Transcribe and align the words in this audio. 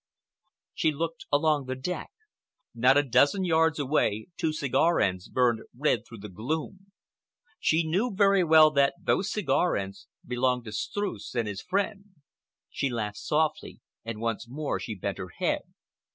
She 0.73 0.91
looked 0.91 1.27
along 1.31 1.65
the 1.67 1.75
deck. 1.75 2.09
Not 2.73 2.97
a 2.97 3.03
dozen 3.03 3.43
yards 3.45 3.77
away, 3.77 4.29
two 4.35 4.51
cigar 4.51 4.99
ends 4.99 5.29
burned 5.29 5.61
red 5.77 6.07
through 6.07 6.21
the 6.21 6.27
gloom. 6.29 6.91
She 7.59 7.83
knew 7.87 8.11
very 8.11 8.43
well 8.43 8.71
that 8.71 8.95
those 8.99 9.31
cigar 9.31 9.75
ends 9.77 10.07
belonged 10.25 10.65
to 10.65 10.71
Streuss 10.71 11.35
and 11.35 11.47
his 11.47 11.61
friend. 11.61 12.15
She 12.71 12.89
laughed 12.89 13.17
softly 13.17 13.79
and 14.03 14.19
once 14.19 14.49
more 14.49 14.79
she 14.79 14.95
bent 14.95 15.19
her 15.19 15.29
head. 15.37 15.71